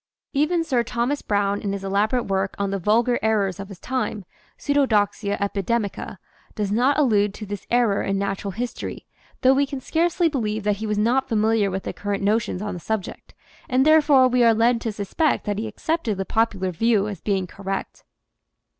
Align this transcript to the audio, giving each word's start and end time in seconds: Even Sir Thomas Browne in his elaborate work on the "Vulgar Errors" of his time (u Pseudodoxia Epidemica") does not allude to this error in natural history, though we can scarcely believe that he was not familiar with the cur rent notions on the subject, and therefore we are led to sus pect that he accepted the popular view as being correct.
Even 0.33 0.63
Sir 0.63 0.81
Thomas 0.81 1.21
Browne 1.21 1.61
in 1.61 1.73
his 1.73 1.83
elaborate 1.83 2.23
work 2.23 2.55
on 2.57 2.71
the 2.71 2.79
"Vulgar 2.79 3.19
Errors" 3.21 3.59
of 3.59 3.67
his 3.67 3.77
time 3.77 4.17
(u 4.17 4.25
Pseudodoxia 4.57 5.37
Epidemica") 5.37 6.17
does 6.55 6.71
not 6.71 6.97
allude 6.97 7.35
to 7.35 7.45
this 7.45 7.67
error 7.69 8.01
in 8.01 8.17
natural 8.17 8.49
history, 8.49 9.05
though 9.41 9.53
we 9.53 9.67
can 9.67 9.79
scarcely 9.79 10.27
believe 10.27 10.63
that 10.63 10.77
he 10.77 10.87
was 10.87 10.97
not 10.97 11.29
familiar 11.29 11.69
with 11.69 11.83
the 11.83 11.93
cur 11.93 12.09
rent 12.13 12.23
notions 12.23 12.63
on 12.63 12.73
the 12.73 12.79
subject, 12.79 13.35
and 13.69 13.85
therefore 13.85 14.27
we 14.27 14.43
are 14.43 14.55
led 14.55 14.81
to 14.81 14.91
sus 14.91 15.13
pect 15.13 15.45
that 15.45 15.59
he 15.59 15.67
accepted 15.67 16.17
the 16.17 16.25
popular 16.25 16.71
view 16.71 17.07
as 17.07 17.21
being 17.21 17.45
correct. 17.45 18.03